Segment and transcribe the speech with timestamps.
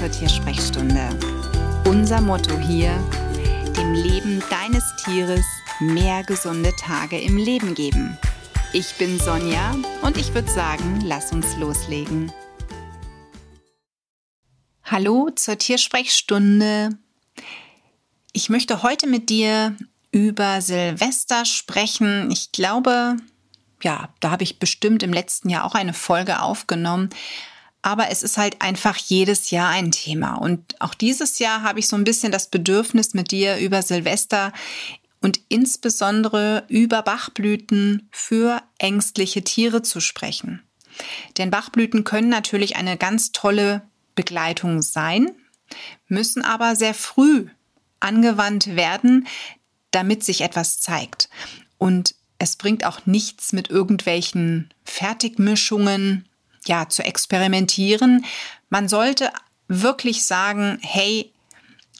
[0.00, 1.10] zur Tiersprechstunde.
[1.84, 2.96] Unser Motto hier,
[3.76, 5.44] dem Leben deines Tieres
[5.78, 8.16] mehr gesunde Tage im Leben geben.
[8.72, 12.32] Ich bin Sonja und ich würde sagen, lass uns loslegen.
[14.84, 16.96] Hallo zur Tiersprechstunde.
[18.32, 19.76] Ich möchte heute mit dir
[20.12, 22.30] über Silvester sprechen.
[22.30, 23.18] Ich glaube,
[23.82, 27.10] ja, da habe ich bestimmt im letzten Jahr auch eine Folge aufgenommen.
[27.82, 30.34] Aber es ist halt einfach jedes Jahr ein Thema.
[30.34, 34.52] Und auch dieses Jahr habe ich so ein bisschen das Bedürfnis, mit dir über Silvester
[35.20, 40.62] und insbesondere über Bachblüten für ängstliche Tiere zu sprechen.
[41.38, 43.82] Denn Bachblüten können natürlich eine ganz tolle
[44.14, 45.30] Begleitung sein,
[46.08, 47.48] müssen aber sehr früh
[48.00, 49.26] angewandt werden,
[49.90, 51.28] damit sich etwas zeigt.
[51.78, 56.26] Und es bringt auch nichts mit irgendwelchen Fertigmischungen,
[56.66, 58.24] ja, zu experimentieren.
[58.68, 59.30] Man sollte
[59.68, 61.32] wirklich sagen, hey,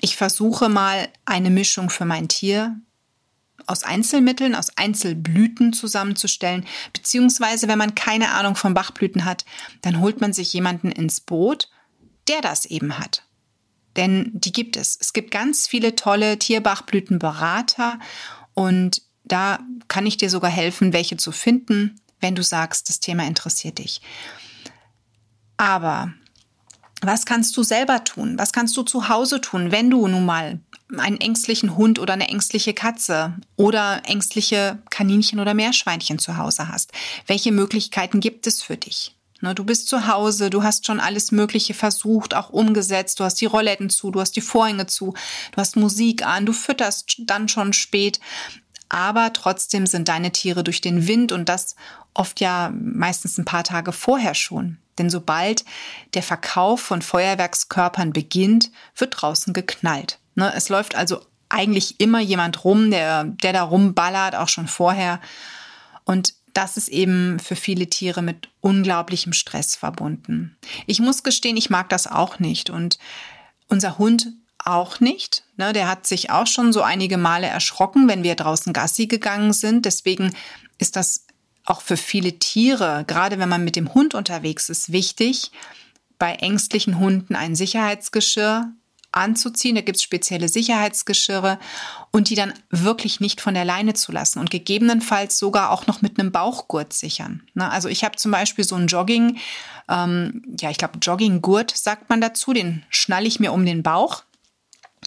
[0.01, 2.77] ich versuche mal eine Mischung für mein Tier
[3.67, 9.45] aus Einzelmitteln, aus Einzelblüten zusammenzustellen, beziehungsweise wenn man keine Ahnung von Bachblüten hat,
[9.83, 11.69] dann holt man sich jemanden ins Boot,
[12.29, 13.25] der das eben hat.
[13.97, 14.97] Denn die gibt es.
[15.01, 17.99] Es gibt ganz viele tolle Tierbachblütenberater
[18.55, 23.27] und da kann ich dir sogar helfen, welche zu finden, wenn du sagst, das Thema
[23.27, 24.01] interessiert dich.
[25.61, 26.15] Aber
[27.03, 28.39] was kannst du selber tun?
[28.39, 30.59] Was kannst du zu Hause tun, wenn du nun mal
[30.97, 36.93] einen ängstlichen Hund oder eine ängstliche Katze oder ängstliche Kaninchen oder Meerschweinchen zu Hause hast?
[37.27, 39.15] Welche Möglichkeiten gibt es für dich?
[39.43, 43.39] Ne, du bist zu Hause, du hast schon alles Mögliche versucht, auch umgesetzt, du hast
[43.43, 45.13] die Rolletten zu, du hast die Vorhänge zu,
[45.53, 48.19] du hast Musik an, du fütterst dann schon spät
[48.91, 51.77] aber trotzdem sind deine Tiere durch den Wind und das
[52.13, 54.79] oft ja meistens ein paar Tage vorher schon.
[55.01, 55.65] Denn sobald
[56.13, 60.19] der Verkauf von Feuerwerkskörpern beginnt, wird draußen geknallt.
[60.35, 65.19] Ne, es läuft also eigentlich immer jemand rum, der, der da rumballert, auch schon vorher.
[66.05, 70.59] Und das ist eben für viele Tiere mit unglaublichem Stress verbunden.
[70.87, 72.69] Ich muss gestehen, ich mag das auch nicht.
[72.69, 72.99] Und
[73.69, 74.29] unser Hund
[74.59, 75.45] auch nicht.
[75.57, 79.55] Ne, der hat sich auch schon so einige Male erschrocken, wenn wir draußen Gassi gegangen
[79.55, 79.87] sind.
[79.87, 80.37] Deswegen
[80.77, 81.25] ist das
[81.65, 85.51] auch für viele Tiere, gerade wenn man mit dem Hund unterwegs ist, wichtig,
[86.19, 88.73] bei ängstlichen Hunden ein Sicherheitsgeschirr
[89.13, 89.75] anzuziehen.
[89.75, 91.59] Da gibt es spezielle Sicherheitsgeschirre
[92.11, 96.03] und die dann wirklich nicht von der Leine zu lassen und gegebenenfalls sogar auch noch
[96.03, 97.43] mit einem Bauchgurt sichern.
[97.55, 99.39] Ne, also ich habe zum Beispiel so ein Jogging,
[99.89, 104.25] ähm, ja, ich glaube Jogginggurt sagt man dazu, den schnalle ich mir um den Bauch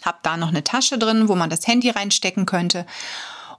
[0.05, 2.85] habe da noch eine Tasche drin, wo man das Handy reinstecken könnte.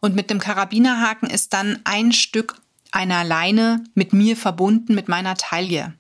[0.01, 2.57] Und mit dem Karabinerhaken ist dann ein Stück
[2.95, 5.95] einer Leine mit mir verbunden, mit meiner Taille.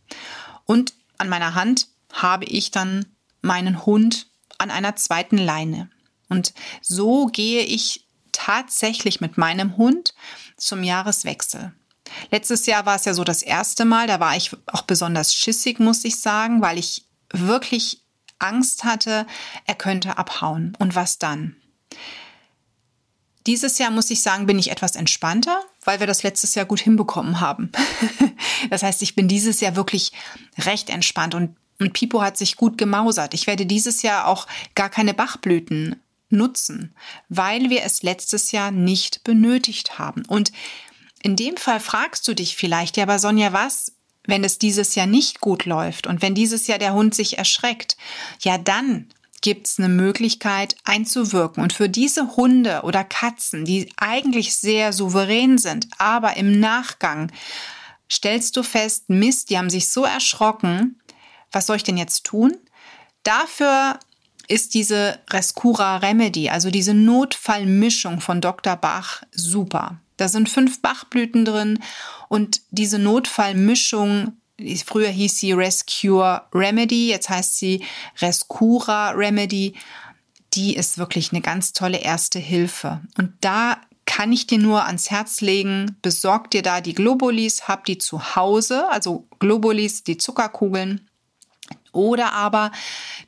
[0.65, 3.07] Und an meiner Hand habe ich dann
[3.43, 4.29] meinen Hund
[4.59, 5.91] an einer zweiten Leine.
[6.29, 10.15] Und so gehe ich tatsächlich mit meinem Hund
[10.57, 11.73] zum Jahreswechsel.
[12.31, 15.81] Letztes Jahr war es ja so das erste Mal, da war ich auch besonders schissig,
[15.81, 18.03] muss ich sagen, weil ich wirklich
[18.39, 19.27] Angst hatte,
[19.67, 20.77] er könnte abhauen.
[20.79, 21.57] Und was dann?
[23.47, 26.81] Dieses Jahr muss ich sagen, bin ich etwas entspannter, weil wir das letztes Jahr gut
[26.81, 27.71] hinbekommen haben.
[28.71, 30.13] das heißt, ich bin dieses Jahr wirklich
[30.59, 33.35] recht entspannt und, und Pipo hat sich gut gemausert.
[33.35, 35.97] Ich werde dieses Jahr auch gar keine Bachblüten
[36.31, 36.95] nutzen,
[37.29, 40.25] weil wir es letztes Jahr nicht benötigt haben.
[40.27, 40.53] Und
[41.23, 43.93] in dem Fall fragst du dich vielleicht, ja, aber Sonja, was
[44.27, 47.97] wenn es dieses Jahr nicht gut läuft und wenn dieses Jahr der Hund sich erschreckt,
[48.41, 49.09] ja dann
[49.45, 51.63] gibt es eine Möglichkeit einzuwirken.
[51.63, 57.31] Und für diese Hunde oder Katzen, die eigentlich sehr souverän sind, aber im Nachgang
[58.11, 60.99] stellst du fest, Mist, die haben sich so erschrocken,
[61.53, 62.57] was soll ich denn jetzt tun?
[63.23, 63.99] Dafür
[64.49, 68.77] ist diese Rescura Remedy, also diese Notfallmischung von Dr.
[68.77, 70.01] Bach, super.
[70.17, 71.81] Da sind fünf Bachblüten drin
[72.31, 74.39] und diese Notfallmischung,
[74.85, 77.85] früher hieß sie Rescue Remedy, jetzt heißt sie
[78.21, 79.75] Rescura Remedy,
[80.55, 83.01] die ist wirklich eine ganz tolle erste Hilfe.
[83.19, 87.85] Und da kann ich dir nur ans Herz legen, besorg dir da die Globulis, hab
[87.85, 91.09] die zu Hause, also Globulis, die Zuckerkugeln.
[91.93, 92.73] Oder aber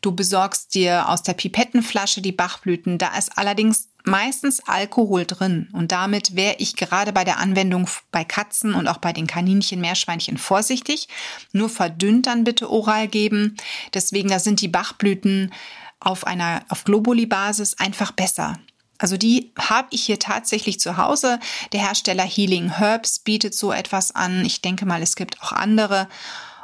[0.03, 2.99] du besorgst dir aus der Pipettenflasche die Bachblüten.
[2.99, 5.69] Da ist allerdings meistens Alkohol drin.
[5.73, 9.81] Und damit wäre ich gerade bei der Anwendung bei Katzen und auch bei den Kaninchen,
[9.81, 11.09] Meerschweinchen vorsichtig.
[11.53, 13.57] Nur verdünnt dann bitte oral geben.
[13.93, 15.53] Deswegen, da sind die Bachblüten
[16.01, 18.59] auf einer, auf Globuli-Basis einfach besser.
[18.99, 21.39] Also die habe ich hier tatsächlich zu Hause.
[21.73, 24.45] Der Hersteller Healing Herbs bietet so etwas an.
[24.45, 26.09] Ich denke mal, es gibt auch andere.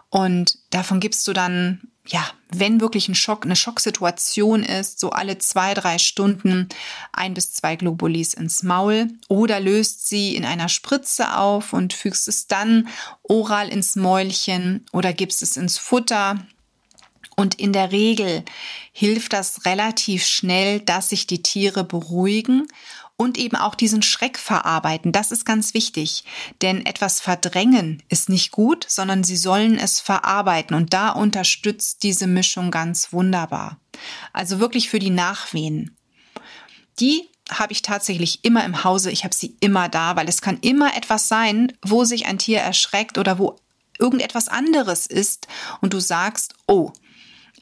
[0.08, 5.38] Und davon gibst du dann ja, wenn wirklich ein Schock, eine Schocksituation ist, so alle
[5.38, 6.68] zwei, drei Stunden
[7.12, 12.26] ein bis zwei Globulis ins Maul oder löst sie in einer Spritze auf und fügst
[12.26, 12.88] es dann
[13.22, 16.44] oral ins Mäulchen oder gibst es ins Futter.
[17.36, 18.44] Und in der Regel
[18.92, 22.66] hilft das relativ schnell, dass sich die Tiere beruhigen
[23.16, 25.12] und eben auch diesen Schreck verarbeiten.
[25.12, 26.24] Das ist ganz wichtig,
[26.60, 32.26] denn etwas verdrängen ist nicht gut, sondern sie sollen es verarbeiten und da unterstützt diese
[32.26, 33.78] Mischung ganz wunderbar.
[34.32, 35.96] Also wirklich für die Nachwehen.
[37.00, 39.10] Die habe ich tatsächlich immer im Hause.
[39.10, 42.60] Ich habe sie immer da, weil es kann immer etwas sein, wo sich ein Tier
[42.60, 43.56] erschreckt oder wo
[43.98, 45.46] irgendetwas anderes ist
[45.80, 46.92] und du sagst, oh,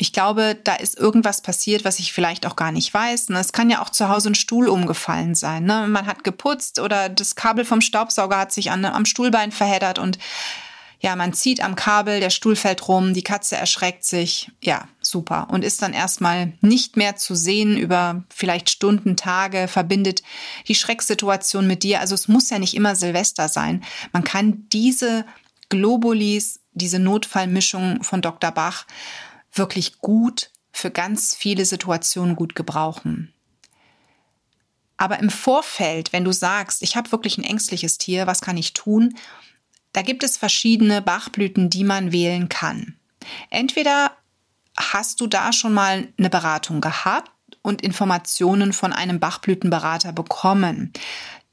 [0.00, 3.28] ich glaube, da ist irgendwas passiert, was ich vielleicht auch gar nicht weiß.
[3.28, 3.38] Ne?
[3.38, 5.64] Es kann ja auch zu Hause ein Stuhl umgefallen sein.
[5.64, 5.86] Ne?
[5.88, 10.18] Man hat geputzt oder das Kabel vom Staubsauger hat sich an, am Stuhlbein verheddert und
[11.00, 14.50] ja, man zieht am Kabel, der Stuhl fällt rum, die Katze erschreckt sich.
[14.62, 15.48] Ja, super.
[15.50, 20.22] Und ist dann erstmal nicht mehr zu sehen über vielleicht Stunden, Tage, verbindet
[20.66, 22.00] die Schrecksituation mit dir.
[22.00, 23.82] Also es muss ja nicht immer Silvester sein.
[24.12, 25.26] Man kann diese
[25.68, 28.50] Globulis, diese Notfallmischung von Dr.
[28.50, 28.86] Bach
[29.52, 33.32] wirklich gut für ganz viele Situationen gut gebrauchen.
[34.96, 38.74] Aber im Vorfeld, wenn du sagst, ich habe wirklich ein ängstliches Tier, was kann ich
[38.74, 39.16] tun?
[39.92, 42.96] Da gibt es verschiedene Bachblüten, die man wählen kann.
[43.48, 44.12] Entweder
[44.76, 47.30] hast du da schon mal eine Beratung gehabt
[47.62, 50.92] und Informationen von einem Bachblütenberater bekommen.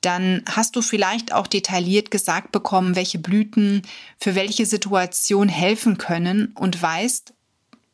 [0.02, 3.82] Dann hast du vielleicht auch detailliert gesagt bekommen, welche Blüten
[4.20, 7.34] für welche Situation helfen können und weißt,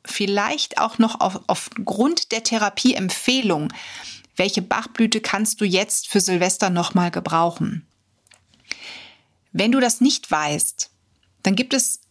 [0.06, 3.72] vielleicht auch noch auf, aufgrund der Therapieempfehlung,
[4.36, 7.86] welche Bachblüte kannst du jetzt für Silvester nochmal gebrauchen.
[9.52, 10.90] Wenn du das nicht weißt,
[11.44, 12.02] dann gibt es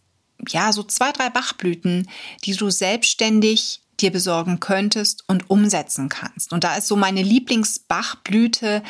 [0.47, 2.09] ja so zwei, drei Bachblüten,
[2.45, 6.53] die du selbstständig dir besorgen könntest und umsetzen kannst.
[6.53, 8.83] Und da ist so meine Lieblingsbachblüte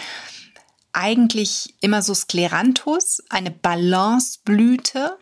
[0.93, 5.17] eigentlich immer so Skleranthus, eine Balanceblüte,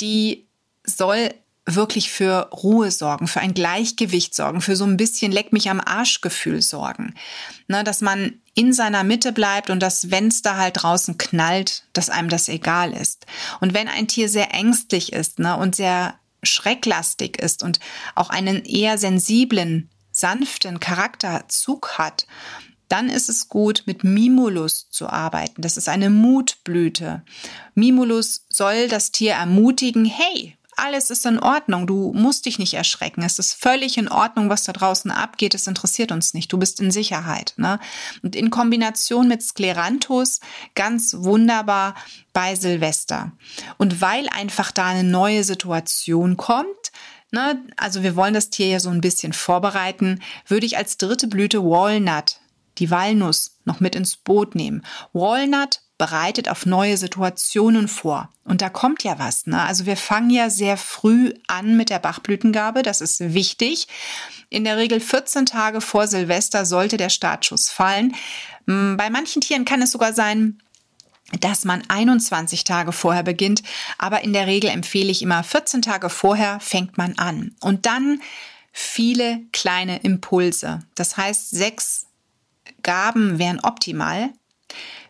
[0.00, 0.48] die
[0.84, 1.34] soll
[1.66, 5.80] wirklich für Ruhe sorgen, für ein Gleichgewicht sorgen, für so ein bisschen Leck mich am
[5.80, 7.14] Arschgefühl sorgen.
[7.68, 11.84] Ne, dass man in seiner Mitte bleibt und dass, wenn es da halt draußen knallt,
[11.92, 13.26] dass einem das egal ist.
[13.60, 17.80] Und wenn ein Tier sehr ängstlich ist ne, und sehr schrecklastig ist und
[18.14, 22.26] auch einen eher sensiblen, sanften Charakterzug hat,
[22.88, 25.62] dann ist es gut, mit Mimulus zu arbeiten.
[25.62, 27.24] Das ist eine Mutblüte.
[27.74, 31.86] Mimulus soll das Tier ermutigen, hey, alles ist in Ordnung.
[31.86, 33.22] Du musst dich nicht erschrecken.
[33.22, 35.54] Es ist völlig in Ordnung, was da draußen abgeht.
[35.54, 36.52] Es interessiert uns nicht.
[36.52, 37.54] Du bist in Sicherheit.
[37.56, 37.78] Ne?
[38.22, 40.40] Und in Kombination mit Skleranthus
[40.74, 41.94] ganz wunderbar
[42.32, 43.32] bei Silvester.
[43.78, 46.92] Und weil einfach da eine neue Situation kommt,
[47.30, 51.26] ne, also wir wollen das Tier ja so ein bisschen vorbereiten, würde ich als dritte
[51.26, 52.40] Blüte Walnut
[52.78, 54.84] die Walnuss noch mit ins Boot nehmen.
[55.12, 58.28] Walnut bereitet auf neue Situationen vor.
[58.44, 59.46] Und da kommt ja was.
[59.46, 59.62] Ne?
[59.62, 62.82] Also wir fangen ja sehr früh an mit der Bachblütengabe.
[62.82, 63.86] Das ist wichtig.
[64.50, 68.14] In der Regel 14 Tage vor Silvester sollte der Startschuss fallen.
[68.66, 70.60] Hm, bei manchen Tieren kann es sogar sein,
[71.40, 73.62] dass man 21 Tage vorher beginnt.
[73.96, 77.54] Aber in der Regel empfehle ich immer 14 Tage vorher fängt man an.
[77.60, 78.20] Und dann
[78.72, 80.80] viele kleine Impulse.
[80.96, 82.06] Das heißt, sechs
[82.82, 84.30] Gaben wären optimal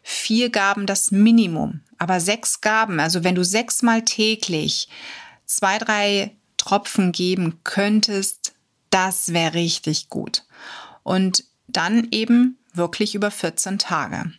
[0.04, 1.80] vier Gaben das Minimum.
[1.98, 4.88] Aber sechs Gaben, also wenn du sechsmal täglich
[5.46, 8.54] zwei, drei Tropfen geben könntest,
[8.90, 10.44] das wäre richtig gut.
[11.02, 14.30] Und dann eben wirklich über 14 Tage.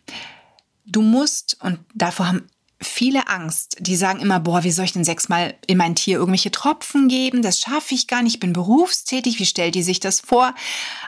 [0.86, 2.46] Du musst, und davor haben
[2.80, 3.76] viele Angst.
[3.80, 7.40] Die sagen immer, boah, wie soll ich denn sechsmal in mein Tier irgendwelche Tropfen geben?
[7.40, 8.34] Das schaffe ich gar nicht.
[8.34, 9.38] Ich bin berufstätig.
[9.38, 10.54] Wie stellt die sich das vor?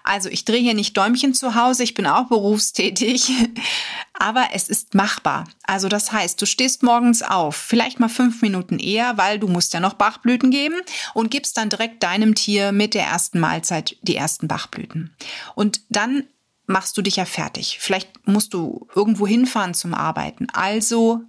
[0.02, 1.82] Also ich drehe hier nicht Däumchen zu Hause.
[1.82, 3.30] Ich bin auch berufstätig.
[4.14, 5.44] Aber es ist machbar.
[5.62, 9.74] Also das heißt, du stehst morgens auf, vielleicht mal fünf Minuten eher, weil du musst
[9.74, 10.76] ja noch Bachblüten geben
[11.14, 15.14] und gibst dann direkt deinem Tier mit der ersten Mahlzeit die ersten Bachblüten.
[15.54, 16.24] Und dann
[16.66, 17.78] machst du dich ja fertig.
[17.80, 20.48] Vielleicht musst du irgendwo hinfahren zum Arbeiten.
[20.52, 21.22] Also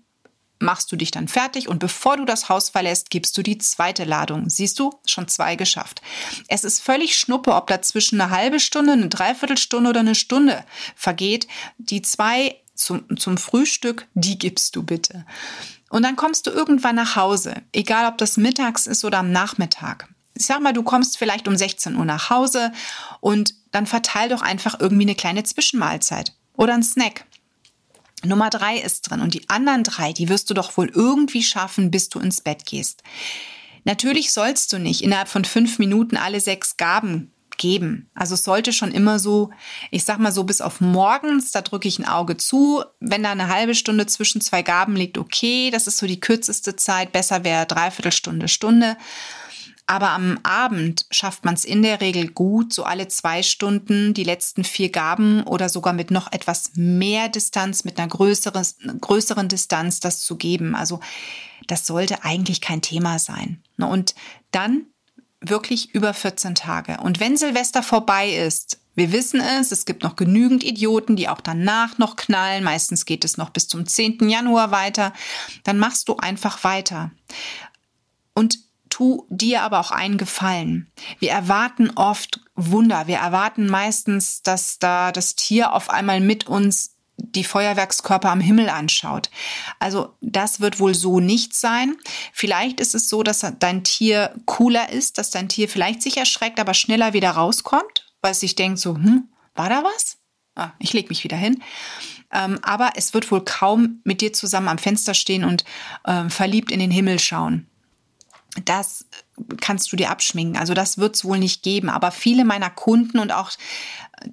[0.59, 4.03] machst du dich dann fertig und bevor du das Haus verlässt, gibst du die zweite
[4.03, 4.49] Ladung.
[4.49, 6.01] Siehst du, schon zwei geschafft.
[6.47, 10.63] Es ist völlig schnuppe, ob dazwischen eine halbe Stunde, eine Dreiviertelstunde oder eine Stunde
[10.95, 11.47] vergeht.
[11.77, 15.25] Die zwei zum, zum Frühstück, die gibst du bitte.
[15.89, 20.07] Und dann kommst du irgendwann nach Hause, egal ob das mittags ist oder am Nachmittag.
[20.35, 22.71] Ich sag mal, du kommst vielleicht um 16 Uhr nach Hause
[23.19, 27.25] und dann verteil doch einfach irgendwie eine kleine Zwischenmahlzeit oder ein Snack.
[28.23, 31.91] Nummer drei ist drin und die anderen drei, die wirst du doch wohl irgendwie schaffen,
[31.91, 33.03] bis du ins Bett gehst.
[33.85, 38.09] Natürlich sollst du nicht innerhalb von fünf Minuten alle sechs Gaben geben.
[38.15, 39.51] Also es sollte schon immer so,
[39.91, 42.83] ich sag mal so bis auf morgens, da drücke ich ein Auge zu.
[42.99, 46.75] Wenn da eine halbe Stunde zwischen zwei Gaben liegt, okay, das ist so die kürzeste
[46.75, 47.11] Zeit.
[47.11, 48.97] Besser wäre dreiviertel Stunde, Stunde.
[49.89, 54.23] Aber am Abend schafft man es in der Regel gut, so alle zwei Stunden die
[54.23, 58.63] letzten vier Gaben oder sogar mit noch etwas mehr Distanz, mit einer größeren,
[59.01, 60.75] größeren Distanz das zu geben.
[60.75, 60.99] Also
[61.65, 63.63] das sollte eigentlich kein Thema sein.
[63.79, 64.13] Und
[64.51, 64.85] dann
[65.41, 66.97] wirklich über 14 Tage.
[67.01, 71.41] Und wenn Silvester vorbei ist, wir wissen es, es gibt noch genügend Idioten, die auch
[71.41, 72.63] danach noch knallen.
[72.63, 74.29] Meistens geht es noch bis zum 10.
[74.29, 75.13] Januar weiter.
[75.63, 77.09] Dann machst du einfach weiter.
[78.35, 80.91] Und tu dir aber auch einen Gefallen.
[81.19, 83.07] Wir erwarten oft Wunder.
[83.07, 88.69] Wir erwarten meistens, dass da das Tier auf einmal mit uns die Feuerwerkskörper am Himmel
[88.69, 89.29] anschaut.
[89.79, 91.95] Also das wird wohl so nicht sein.
[92.33, 96.59] Vielleicht ist es so, dass dein Tier cooler ist, dass dein Tier vielleicht sich erschreckt,
[96.59, 100.17] aber schneller wieder rauskommt, weil es sich denkt so, hm, war da was?
[100.55, 101.61] Ah, ich leg mich wieder hin.
[102.31, 105.63] Ähm, aber es wird wohl kaum mit dir zusammen am Fenster stehen und
[106.05, 107.68] äh, verliebt in den Himmel schauen
[108.65, 109.05] das
[109.61, 110.57] kannst du dir abschminken.
[110.57, 111.89] Also das wird es wohl nicht geben.
[111.89, 113.51] Aber viele meiner Kunden und auch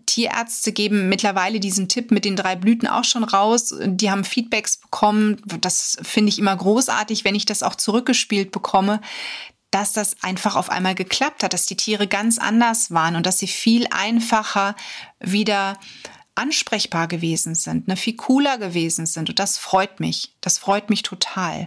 [0.07, 3.75] Tierärzte geben mittlerweile diesen Tipp mit den drei Blüten auch schon raus.
[3.85, 5.41] Die haben Feedbacks bekommen.
[5.61, 9.01] Das finde ich immer großartig, wenn ich das auch zurückgespielt bekomme,
[9.71, 13.39] dass das einfach auf einmal geklappt hat, dass die Tiere ganz anders waren und dass
[13.39, 14.75] sie viel einfacher
[15.21, 15.79] wieder
[16.35, 19.29] ansprechbar gewesen sind, ne, viel cooler gewesen sind.
[19.29, 20.35] Und das freut mich.
[20.41, 21.67] Das freut mich total.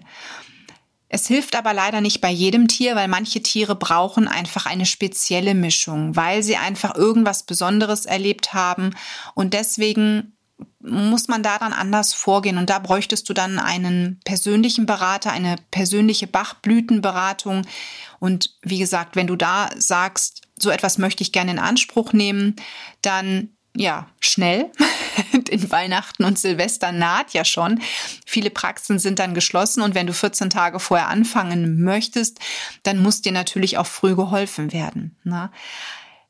[1.09, 5.55] Es hilft aber leider nicht bei jedem Tier, weil manche Tiere brauchen einfach eine spezielle
[5.55, 8.91] Mischung, weil sie einfach irgendwas Besonderes erlebt haben.
[9.33, 10.33] Und deswegen
[10.81, 12.57] muss man daran anders vorgehen.
[12.57, 17.65] Und da bräuchtest du dann einen persönlichen Berater, eine persönliche Bachblütenberatung.
[18.19, 22.55] Und wie gesagt, wenn du da sagst, so etwas möchte ich gerne in Anspruch nehmen,
[23.01, 24.71] dann ja, schnell.
[25.49, 27.81] In Weihnachten und Silvester naht ja schon.
[28.25, 32.39] Viele Praxen sind dann geschlossen und wenn du 14 Tage vorher anfangen möchtest,
[32.83, 35.17] dann muss dir natürlich auch früh geholfen werden.
[35.23, 35.51] Ne?